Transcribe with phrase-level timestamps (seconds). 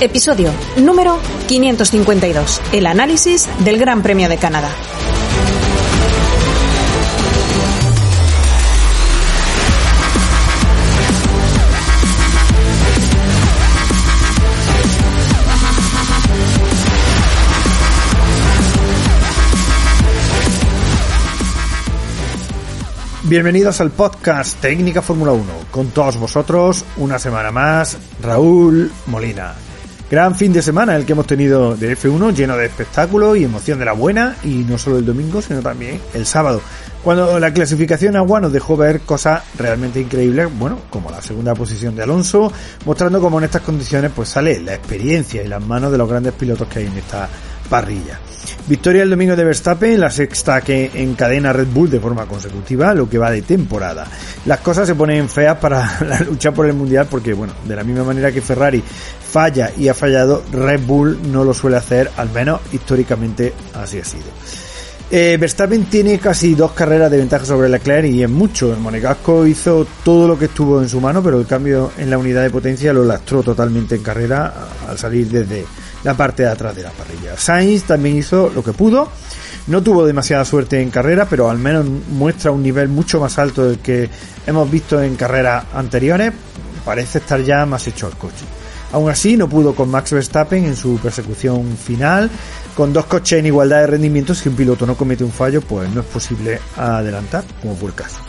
[0.00, 2.62] Episodio número 552.
[2.72, 4.70] El análisis del Gran Premio de Canadá.
[23.24, 25.44] Bienvenidos al podcast Técnica Fórmula 1.
[25.72, 29.67] Con todos vosotros, una semana más, Raúl Molina.
[30.10, 33.78] Gran fin de semana el que hemos tenido de F1, lleno de espectáculo y emoción
[33.78, 36.62] de la buena, y no solo el domingo, sino también el sábado,
[37.04, 41.94] cuando la clasificación agua nos dejó ver cosas realmente increíbles, bueno, como la segunda posición
[41.94, 42.50] de Alonso,
[42.86, 46.32] mostrando cómo en estas condiciones pues sale la experiencia y las manos de los grandes
[46.32, 47.28] pilotos que hay en esta
[47.68, 48.18] parrilla.
[48.68, 53.08] Victoria el domingo de Verstappen, la sexta que encadena Red Bull de forma consecutiva, lo
[53.08, 54.06] que va de temporada.
[54.44, 57.82] Las cosas se ponen feas para la lucha por el Mundial porque, bueno, de la
[57.82, 62.30] misma manera que Ferrari falla y ha fallado, Red Bull no lo suele hacer, al
[62.30, 64.26] menos históricamente así ha sido.
[65.10, 68.70] Eh, Verstappen tiene casi dos carreras de ventaja sobre Leclerc y es mucho.
[68.74, 72.18] El Monegasco hizo todo lo que estuvo en su mano, pero el cambio en la
[72.18, 74.52] unidad de potencia lo lastró totalmente en carrera
[74.86, 75.64] al salir desde
[76.04, 77.36] la parte de atrás de la parrilla.
[77.36, 79.10] Sainz también hizo lo que pudo.
[79.66, 83.66] No tuvo demasiada suerte en carrera, pero al menos muestra un nivel mucho más alto
[83.66, 84.08] del que
[84.46, 86.32] hemos visto en carreras anteriores.
[86.84, 88.44] Parece estar ya más hecho al coche.
[88.92, 92.30] Aún así, no pudo con Max Verstappen en su persecución final.
[92.74, 95.90] Con dos coches en igualdad de rendimiento, si un piloto no comete un fallo, pues
[95.90, 98.20] no es posible adelantar, como fue el caso.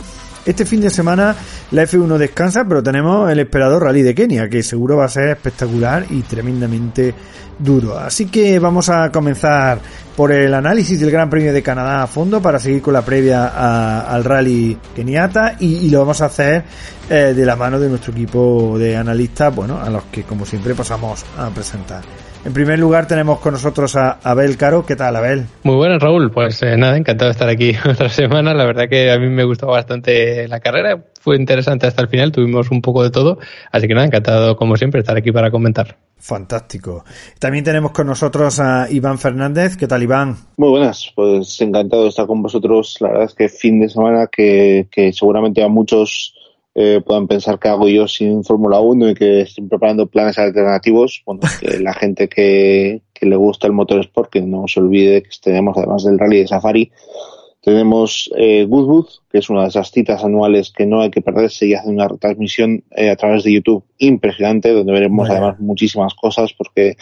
[0.46, 1.36] Este fin de semana
[1.70, 5.28] la F1 descansa, pero tenemos el esperado Rally de Kenia, que seguro va a ser
[5.28, 7.14] espectacular y tremendamente
[7.58, 7.98] duro.
[7.98, 9.78] Así que vamos a comenzar
[10.16, 14.00] por el análisis del Gran Premio de Canadá a fondo para seguir con la previa
[14.00, 16.64] al Rally Keniata y, lo vamos a hacer
[17.08, 20.74] eh, de la mano de nuestro equipo de analistas, bueno, a los que como siempre
[20.74, 22.02] pasamos a presentar.
[22.42, 24.86] En primer lugar tenemos con nosotros a Abel Caro.
[24.86, 25.44] ¿Qué tal, Abel?
[25.62, 26.30] Muy buenas, Raúl.
[26.30, 28.54] Pues eh, nada, encantado de estar aquí otra semana.
[28.54, 31.04] La verdad que a mí me gustó bastante la carrera.
[31.20, 32.32] Fue interesante hasta el final.
[32.32, 33.38] Tuvimos un poco de todo.
[33.70, 35.98] Así que nada, encantado como siempre estar aquí para comentar.
[36.16, 37.04] Fantástico.
[37.38, 39.76] También tenemos con nosotros a Iván Fernández.
[39.76, 40.36] ¿Qué tal, Iván?
[40.56, 41.12] Muy buenas.
[41.14, 42.96] Pues encantado de estar con vosotros.
[43.00, 46.34] La verdad es que fin de semana que, que seguramente a muchos
[46.74, 51.22] eh, puedan pensar que hago yo sin Fórmula 1 y que estoy preparando planes alternativos.
[51.26, 55.30] Bueno, que la gente que, que le gusta el motorsport, que no se olvide que
[55.42, 56.92] tenemos además del rally de Safari,
[57.62, 61.66] tenemos eh, Goodwood, que es una de esas citas anuales que no hay que perderse
[61.66, 66.54] y hace una retransmisión eh, a través de YouTube impresionante, donde veremos además muchísimas cosas
[66.54, 66.96] porque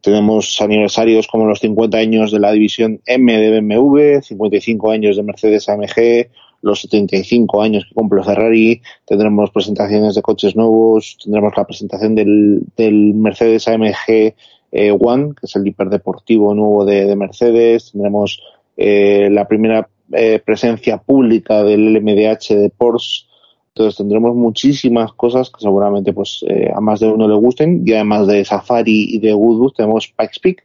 [0.00, 5.22] tenemos aniversarios como los 50 años de la división M de BMW, 55 años de
[5.22, 6.28] Mercedes AMG,
[6.62, 12.62] los 75 años que cumple Ferrari, tendremos presentaciones de coches nuevos, tendremos la presentación del,
[12.76, 14.34] del Mercedes AMG
[14.72, 18.40] eh, One, que es el hiperdeportivo nuevo de, de Mercedes, tendremos
[18.76, 23.26] eh, la primera eh, presencia pública del LMDH de Porsche,
[23.74, 27.82] entonces tendremos muchísimas cosas que seguramente pues eh, a más de uno le gusten.
[27.86, 30.64] Y además de Safari y de Woodwood tenemos Pikes Peak,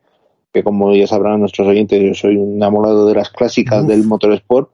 [0.51, 4.69] que como ya sabrán nuestros oyentes, yo soy un enamorado de las clásicas del motorsport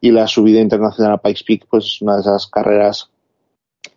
[0.00, 3.10] y la subida internacional a Pikes Peak pues es una de esas carreras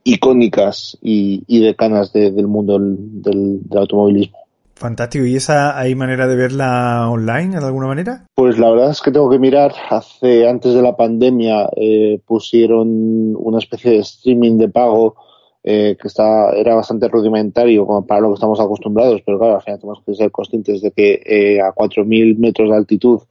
[0.03, 4.37] icónicas y, y decanas del mundo del, automovilismo.
[4.75, 5.25] Fantástico.
[5.25, 8.25] ¿Y esa hay manera de verla online de alguna manera?
[8.35, 9.73] Pues la verdad es que tengo que mirar.
[9.89, 15.15] Hace antes de la pandemia eh, pusieron una especie de streaming de pago
[15.63, 19.61] eh, que está, era bastante rudimentario como para lo que estamos acostumbrados, pero claro, al
[19.61, 23.21] final tenemos que ser conscientes de que eh, a 4.000 metros de altitud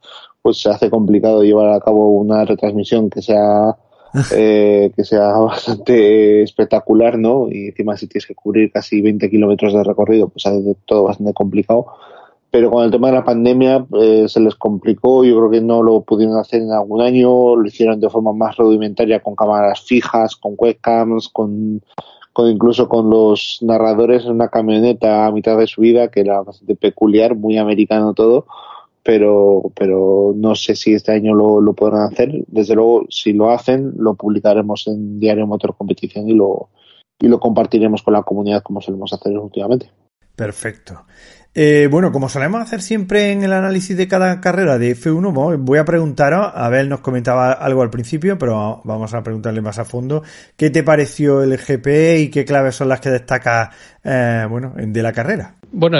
[0.43, 3.75] pues se hace complicado llevar a cabo una retransmisión que sea
[4.35, 7.47] eh, que sea bastante espectacular, ¿no?
[7.49, 11.33] Y encima si tienes que cubrir casi 20 kilómetros de recorrido, pues hace todo bastante
[11.33, 11.87] complicado.
[12.51, 15.81] Pero con el tema de la pandemia eh, se les complicó, yo creo que no
[15.81, 20.35] lo pudieron hacer en algún año, lo hicieron de forma más rudimentaria con cámaras fijas,
[20.35, 21.81] con webcams, con,
[22.31, 26.41] con incluso con los narradores en una camioneta a mitad de su vida, que era
[26.41, 28.45] bastante peculiar, muy americano todo
[29.03, 32.31] pero, pero no sé si este año lo, lo podrán hacer.
[32.47, 36.69] Desde luego, si lo hacen, lo publicaremos en Diario Motor Competición y lo,
[37.19, 39.91] y lo compartiremos con la comunidad como solemos hacer últimamente.
[40.35, 41.05] Perfecto.
[41.55, 45.77] Eh, bueno, como solemos hacer siempre en el análisis de cada carrera de F1, voy
[45.77, 49.85] a preguntaros, a ver, nos comentaba algo al principio, pero vamos a preguntarle más a
[49.85, 50.23] fondo,
[50.57, 53.69] ¿qué te pareció el GP y qué claves son las que destaca
[54.03, 55.57] eh, bueno, de la carrera?
[55.75, 55.97] Bueno,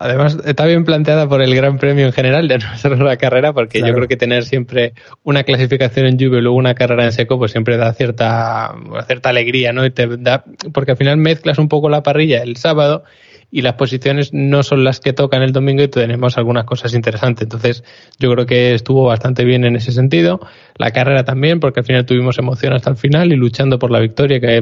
[0.00, 2.58] además está bien planteada por el Gran Premio en general, de
[2.98, 6.56] no la carrera, porque yo creo que tener siempre una clasificación en lluvia y luego
[6.56, 8.74] una carrera en seco, pues siempre da cierta,
[9.06, 9.86] cierta alegría, ¿no?
[9.86, 13.04] Y te da, porque al final mezclas un poco la parrilla el sábado
[13.54, 17.44] y las posiciones no son las que tocan el domingo y tenemos algunas cosas interesantes.
[17.44, 17.84] Entonces,
[18.18, 20.40] yo creo que estuvo bastante bien en ese sentido.
[20.76, 24.00] La carrera también, porque al final tuvimos emoción hasta el final y luchando por la
[24.00, 24.56] victoria, que,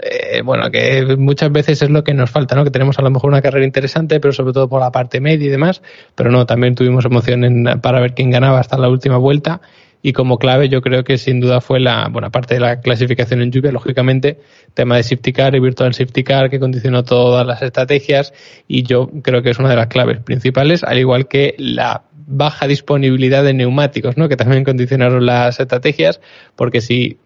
[0.00, 2.62] eh, bueno, que muchas veces es lo que nos falta, ¿no?
[2.62, 5.48] Que tenemos a lo mejor una carrera interesante, pero sobre todo por la parte media
[5.48, 5.82] y demás.
[6.14, 9.60] Pero no, también tuvimos emoción para ver quién ganaba hasta la última vuelta
[10.06, 13.42] y como clave yo creo que sin duda fue la, buena parte de la clasificación
[13.42, 14.38] en lluvia, lógicamente,
[14.72, 18.32] tema de safety car y virtual safety car que condicionó todas las estrategias
[18.68, 22.68] y yo creo que es una de las claves principales, al igual que la baja
[22.68, 24.28] disponibilidad de neumáticos, ¿no?
[24.28, 26.20] que también condicionaron las estrategias,
[26.54, 27.18] porque si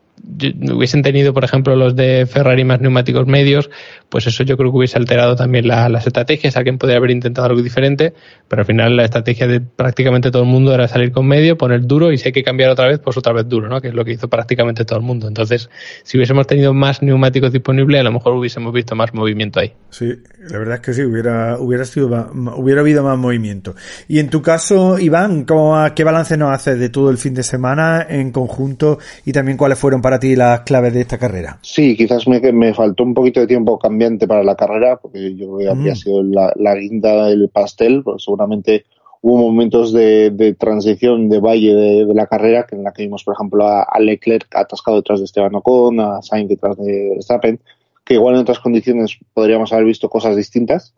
[0.73, 3.71] hubiesen tenido, por ejemplo, los de Ferrari más neumáticos medios,
[4.09, 6.57] pues eso yo creo que hubiese alterado también las estrategias.
[6.57, 8.13] Alguien podría haber intentado algo diferente,
[8.49, 11.87] pero al final la estrategia de prácticamente todo el mundo era salir con medio, poner
[11.87, 13.81] duro y si hay que cambiar otra vez, pues otra vez duro, ¿no?
[13.81, 15.29] Que es lo que hizo prácticamente todo el mundo.
[15.29, 15.71] Entonces,
[16.03, 19.73] si hubiésemos tenido más neumáticos disponibles, a lo mejor hubiésemos visto más movimiento ahí.
[19.91, 20.13] Sí,
[20.49, 22.09] la verdad es que sí, hubiera, hubiera sido,
[22.57, 23.75] hubiera habido más movimiento.
[24.09, 25.47] Y en tu caso, Iván,
[25.95, 29.79] ¿qué balance nos haces de todo el fin de semana en conjunto y también cuáles
[29.79, 31.59] fueron para ti las claves de esta carrera?
[31.63, 35.55] Sí, quizás me, me faltó un poquito de tiempo cambiante para la carrera, porque yo
[35.55, 38.85] creo que había sido la, la, guinda del pastel, porque seguramente
[39.23, 43.25] hubo momentos de, de transición de valle de, de, la carrera, en la que vimos,
[43.25, 47.61] por ejemplo, a, a Leclerc atascado detrás de Esteban Ocon, a Sainz detrás de Verstappen,
[48.05, 50.95] que igual en otras condiciones podríamos haber visto cosas distintas,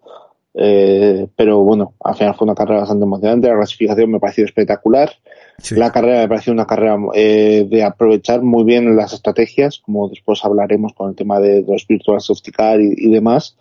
[0.55, 5.11] eh, pero bueno, al final fue una carrera bastante emocionante, la clasificación me pareció espectacular,
[5.59, 5.77] sí.
[5.77, 10.45] la carrera me pareció una carrera eh, de aprovechar muy bien las estrategias, como después
[10.45, 13.57] hablaremos con el tema de los virtual safety car y, y demás,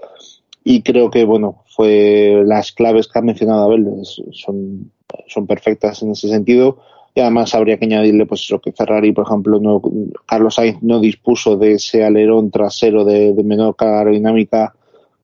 [0.63, 3.87] y creo que bueno, fue las claves que ha mencionado Abel
[4.31, 4.91] son,
[5.27, 6.79] son perfectas en ese sentido,
[7.15, 9.81] y además habría que añadirle pues eso que Ferrari por ejemplo no
[10.25, 14.75] Carlos Sainz no dispuso de ese alerón trasero de, de menor carga aerodinámica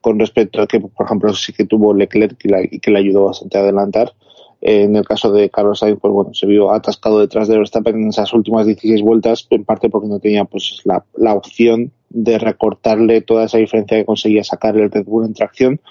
[0.01, 2.99] con respecto a que, por ejemplo, sí que tuvo Leclerc y, la, y que le
[2.99, 4.13] ayudó bastante a adelantar.
[4.61, 7.95] Eh, en el caso de Carlos Sainz, pues bueno, se vio atascado detrás de Verstappen
[7.95, 12.39] en esas últimas 16 vueltas, en parte porque no tenía pues la, la opción de
[12.39, 15.81] recortarle toda esa diferencia que conseguía sacar el Red Bull en tracción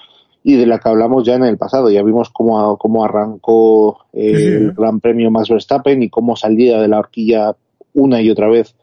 [0.43, 1.89] y de la que hablamos ya en el pasado.
[1.89, 4.47] Ya vimos cómo, cómo arrancó eh, sí, sí.
[4.47, 7.55] el Gran Premio más Verstappen y cómo salía de la horquilla
[7.93, 8.75] una y otra vez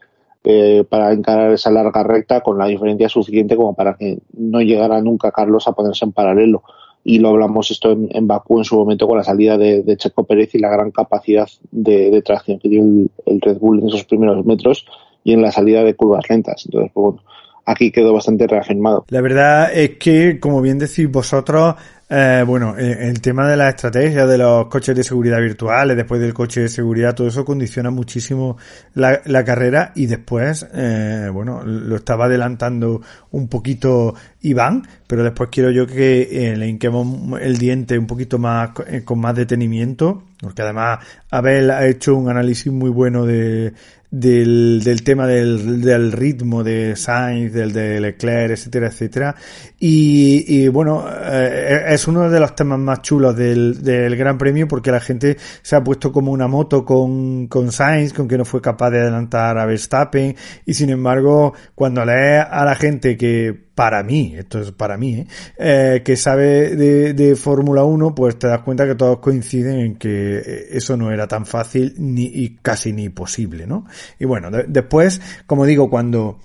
[0.47, 5.01] eh, para encarar esa larga recta con la diferencia suficiente como para que no llegara
[5.01, 6.61] nunca Carlos a ponerse en paralelo.
[7.03, 10.23] Y lo hablamos esto en, en Bakú en su momento con la salida de, Checo
[10.23, 13.87] Pérez y la gran capacidad de, de tracción que tiene el, el, Red Bull en
[13.89, 14.85] esos primeros metros
[15.23, 16.63] y en la salida de curvas lentas.
[16.65, 17.23] Entonces, pues bueno,
[17.65, 19.05] aquí quedó bastante reafirmado.
[19.09, 21.75] La verdad es que, como bien decís vosotros,
[22.07, 26.33] eh, bueno, el tema de la estrategia de los coches de seguridad virtuales, después del
[26.33, 28.57] coche de seguridad, todo eso condiciona muchísimo
[28.93, 35.49] la, la carrera y después, eh, bueno, lo estaba adelantando un poquito Iván, pero después
[35.51, 40.23] quiero yo que eh, le hinquemos el diente un poquito más eh, con más detenimiento,
[40.45, 40.99] porque además
[41.31, 43.73] Abel ha hecho un análisis muy bueno de,
[44.11, 49.35] del, del tema del, del, ritmo de Sainz, del de Leclerc, etcétera, etcétera.
[49.79, 54.67] Y, y bueno, eh, es uno de los temas más chulos del, del Gran Premio
[54.67, 58.45] porque la gente se ha puesto como una moto con, con Sainz, con que no
[58.45, 60.35] fue capaz de adelantar a Verstappen.
[60.65, 65.15] Y sin embargo, cuando lees a la gente que para mí, esto es para mí,
[65.15, 65.27] ¿eh?
[65.57, 69.95] Eh, que sabe de, de Fórmula 1, pues te das cuenta que todos coinciden en
[69.97, 73.85] que eso no era tan fácil ni y casi ni posible, ¿no?
[74.19, 76.39] Y bueno, de, después, como digo, cuando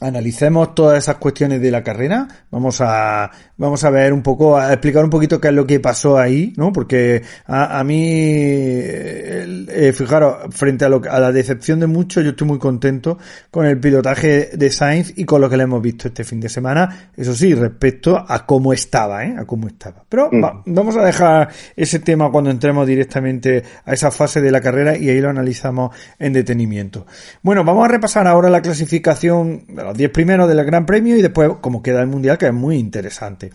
[0.00, 2.26] analicemos todas esas cuestiones de la carrera.
[2.50, 5.80] Vamos a, vamos a ver un poco, a explicar un poquito qué es lo que
[5.80, 6.72] pasó ahí, ¿no?
[6.72, 12.30] Porque a, a mí, eh, fijaros, frente a, lo, a la decepción de muchos, yo
[12.30, 13.18] estoy muy contento
[13.50, 16.48] con el pilotaje de Sainz y con lo que le hemos visto este fin de
[16.48, 17.10] semana.
[17.16, 19.34] Eso sí, respecto a cómo estaba, ¿eh?
[19.38, 20.04] A cómo estaba.
[20.08, 20.62] Pero mm.
[20.66, 25.08] vamos a dejar ese tema cuando entremos directamente a esa fase de la carrera y
[25.08, 27.06] ahí lo analizamos en detenimiento.
[27.42, 31.50] Bueno, vamos a repasar ahora la clasificación los 10 primeros del Gran Premio y después
[31.60, 33.50] como queda el Mundial, que es muy interesante.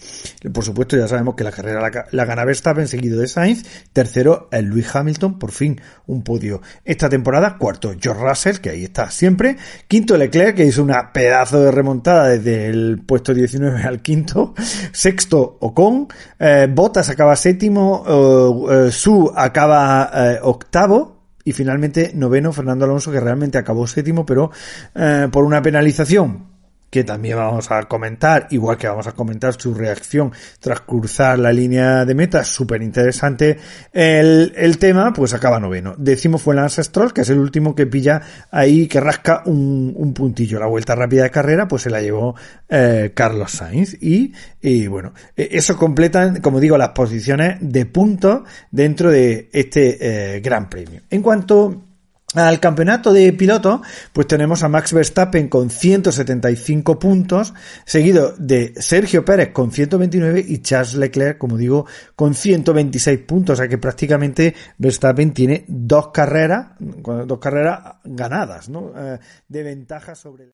[0.54, 4.48] Por supuesto, ya sabemos que la carrera la, la gana Verstappen seguido de Sainz, tercero
[4.52, 6.62] el Luis Hamilton, por fin un podio.
[6.86, 9.58] Esta temporada, cuarto George Russell, que ahí está siempre,
[9.88, 14.54] quinto Leclerc, que hizo una pedazo de remontada desde el puesto 19 al quinto,
[14.92, 16.08] sexto Ocon,
[16.40, 21.19] eh, Bottas acaba séptimo, eh, Su acaba eh, octavo,
[21.50, 24.52] y finalmente noveno Fernando Alonso que realmente acabó séptimo pero
[24.94, 26.59] eh, por una penalización
[26.90, 31.52] que también vamos a comentar, igual que vamos a comentar su reacción tras cruzar la
[31.52, 33.58] línea de meta, súper interesante
[33.94, 35.96] el, el, tema, pues acaba noveno.
[35.98, 40.14] Décimo fue Lance Stroll, que es el último que pilla ahí, que rasca un, un
[40.14, 40.60] puntillo.
[40.60, 42.36] La vuelta rápida de carrera, pues se la llevó
[42.68, 43.96] eh, Carlos Sainz.
[44.02, 48.42] Y, y bueno, e, eso completa, como digo, las posiciones de puntos
[48.72, 51.02] dentro de este eh, Gran Premio.
[51.10, 51.89] En cuanto
[52.36, 53.82] al campeonato de piloto,
[54.14, 57.54] pues tenemos a Max Verstappen con 175 puntos,
[57.86, 63.54] seguido de Sergio Pérez con 129 y Charles Leclerc, como digo, con 126 puntos.
[63.54, 68.92] O sea que prácticamente Verstappen tiene dos carreras, dos carreras ganadas, ¿no?
[68.96, 70.54] Eh, de ventaja sobre.